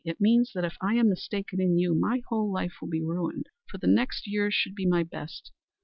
It 0.03 0.19
means 0.19 0.51
that 0.55 0.65
if 0.65 0.77
I 0.81 0.95
am 0.95 1.09
mistaken 1.09 1.61
in 1.61 1.77
you, 1.77 1.93
my 1.93 2.23
whole 2.27 2.51
life 2.51 2.77
will 2.81 2.87
be 2.89 3.03
ruined, 3.03 3.45
for 3.69 3.77
the 3.77 3.85
next 3.85 4.25
years 4.25 4.55
should 4.55 4.73
be 4.73 4.87
my 4.87 5.03
best. 5.03 5.51